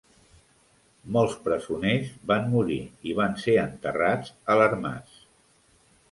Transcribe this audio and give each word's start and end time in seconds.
Molts 1.17 1.33
presoners 1.47 2.07
van 2.31 2.47
morir 2.53 2.77
i 3.09 3.13
van 3.19 3.35
ser 3.43 3.55
enterrats 3.65 4.33
a 4.55 4.57
l'ermàs. 4.61 5.21